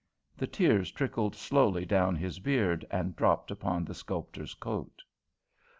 The 0.35 0.47
tears 0.47 0.91
trickled 0.91 1.35
slowly 1.35 1.85
down 1.85 2.15
his 2.15 2.39
beard 2.39 2.87
and 2.89 3.15
dropped 3.15 3.51
upon 3.51 3.85
the 3.85 3.93
sculptor's 3.93 4.55
coat. 4.55 5.03